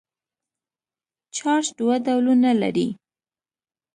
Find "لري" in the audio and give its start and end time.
2.61-2.87